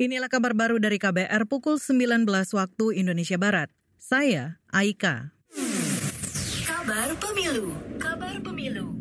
[0.00, 2.24] Inilah kabar baru dari KBR pukul 19
[2.56, 3.68] waktu Indonesia Barat.
[4.00, 5.36] Saya Aika.
[6.64, 7.76] Kabar Pemilu.
[8.00, 8.99] Kabar Pemilu.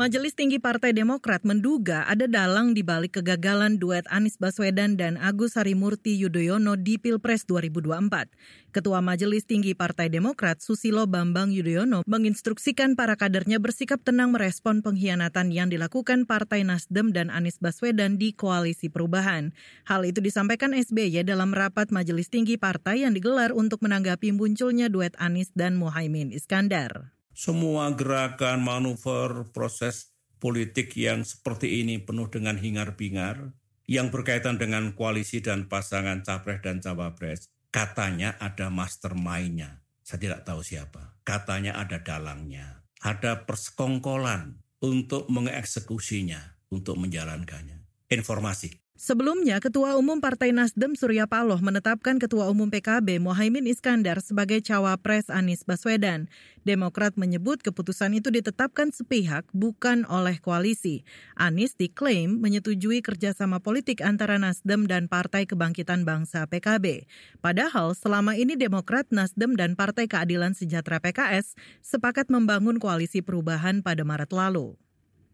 [0.00, 5.60] Majelis Tinggi Partai Demokrat menduga ada dalang di balik kegagalan duet Anies Baswedan dan Agus
[5.60, 8.72] Harimurti Yudhoyono di Pilpres 2024.
[8.72, 15.52] Ketua Majelis Tinggi Partai Demokrat Susilo Bambang Yudhoyono menginstruksikan para kadernya bersikap tenang merespon pengkhianatan
[15.52, 19.52] yang dilakukan Partai Nasdem dan Anies Baswedan di Koalisi Perubahan.
[19.84, 25.12] Hal itu disampaikan SBY dalam rapat Majelis Tinggi Partai yang digelar untuk menanggapi munculnya duet
[25.20, 33.54] Anies dan Muhaimin Iskandar semua gerakan, manuver, proses politik yang seperti ini penuh dengan hingar-bingar,
[33.90, 39.82] yang berkaitan dengan koalisi dan pasangan capres dan cawapres, katanya ada mastermind-nya.
[40.06, 41.18] Saya tidak tahu siapa.
[41.22, 42.82] Katanya ada dalangnya.
[43.00, 47.79] Ada persekongkolan untuk mengeksekusinya, untuk menjalankannya.
[48.10, 48.90] Informasi.
[49.00, 55.32] Sebelumnya, Ketua Umum Partai Nasdem Surya Paloh menetapkan Ketua Umum PKB Mohaimin Iskandar sebagai cawapres
[55.32, 56.28] Anies Baswedan.
[56.68, 61.00] Demokrat menyebut keputusan itu ditetapkan sepihak bukan oleh koalisi.
[61.32, 67.08] Anies diklaim menyetujui kerjasama politik antara Nasdem dan Partai Kebangkitan Bangsa PKB.
[67.40, 74.04] Padahal selama ini Demokrat, Nasdem, dan Partai Keadilan Sejahtera PKS sepakat membangun koalisi perubahan pada
[74.04, 74.76] Maret lalu.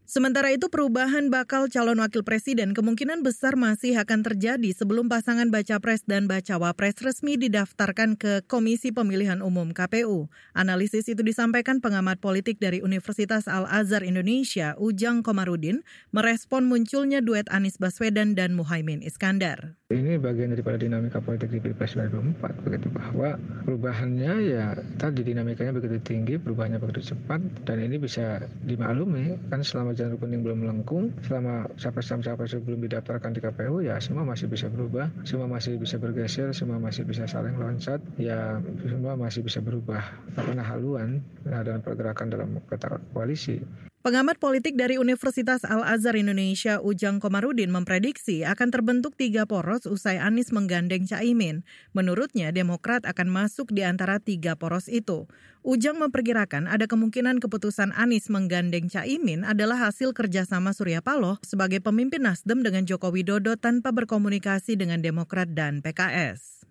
[0.07, 5.83] Sementara itu perubahan bakal calon wakil presiden kemungkinan besar masih akan terjadi sebelum pasangan baca
[5.83, 10.31] pres dan bacawa pres resmi didaftarkan ke Komisi Pemilihan Umum KPU.
[10.55, 15.83] Analisis itu disampaikan pengamat politik dari Universitas Al-Azhar Indonesia, Ujang Komarudin,
[16.15, 19.75] merespon munculnya duet Anies Baswedan dan Muhaimin Iskandar.
[19.91, 23.35] Ini bagian daripada dinamika politik di Pilpres 2024 begitu bahwa
[23.67, 29.96] perubahannya ya tadi dinamikanya begitu tinggi, perubahannya begitu cepat dan ini bisa dimaklumi kan selama
[29.97, 35.09] jalur kuning belum melengkung, selama capres-capres belum didaftarkan di KPU, ya semua masih bisa berubah,
[35.25, 40.05] semua masih bisa bergeser, semua masih bisa saling loncat, ya semua masih bisa berubah.
[40.37, 43.59] Karena haluan nah, dalam pergerakan dalam peta koalisi.
[44.05, 50.53] Pengamat politik dari Universitas Al-Azhar Indonesia Ujang Komarudin memprediksi akan terbentuk tiga poros usai Anies
[50.53, 51.65] menggandeng Caimin.
[51.97, 55.25] Menurutnya Demokrat akan masuk di antara tiga poros itu.
[55.65, 62.27] Ujang memperkirakan ada kemungkinan keputusan Anies menggandeng Caimin adalah hasil kerjasama Surya Paloh sebagai pemimpin
[62.27, 66.66] Nasdem dengan Joko Widodo tanpa berkomunikasi dengan Demokrat dan PKS.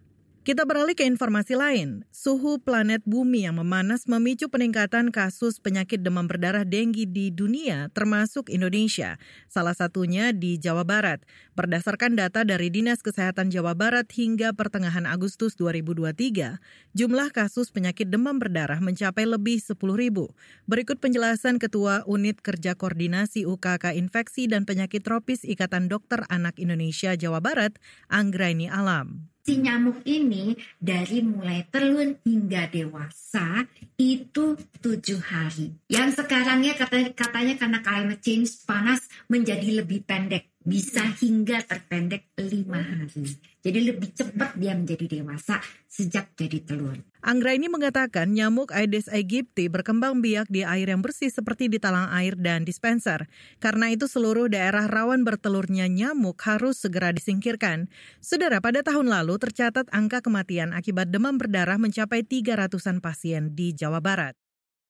[0.45, 2.05] Kita beralih ke informasi lain.
[2.13, 8.53] Suhu planet bumi yang memanas memicu peningkatan kasus penyakit demam berdarah denggi di dunia, termasuk
[8.53, 9.17] Indonesia.
[9.49, 11.25] Salah satunya di Jawa Barat.
[11.57, 16.61] Berdasarkan data dari Dinas Kesehatan Jawa Barat hingga pertengahan Agustus 2023,
[16.93, 20.29] jumlah kasus penyakit demam berdarah mencapai lebih 10 ribu.
[20.69, 27.17] Berikut penjelasan Ketua Unit Kerja Koordinasi UKK Infeksi dan Penyakit Tropis Ikatan Dokter Anak Indonesia
[27.17, 27.81] Jawa Barat,
[28.13, 33.61] Anggraini Alam si nyamuk ini dari mulai telur hingga dewasa
[33.93, 35.77] itu tujuh hari.
[35.85, 42.81] Yang sekarangnya katanya, katanya karena climate change panas menjadi lebih pendek bisa hingga terpendek lima
[42.81, 43.37] hari.
[43.61, 46.97] Jadi lebih cepat dia menjadi dewasa sejak jadi telur.
[47.21, 52.09] Anggra ini mengatakan nyamuk Aedes aegypti berkembang biak di air yang bersih seperti di talang
[52.09, 53.29] air dan dispenser.
[53.61, 57.89] Karena itu seluruh daerah rawan bertelurnya nyamuk harus segera disingkirkan.
[58.17, 64.01] Saudara, pada tahun lalu tercatat angka kematian akibat demam berdarah mencapai 300-an pasien di Jawa
[64.01, 64.33] Barat.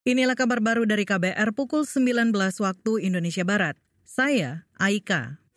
[0.08, 2.31] Inilah kabar baru dari KBR pukul 19
[2.64, 3.75] waktu Indonesia Barat.
[4.06, 5.45] Saya Aika.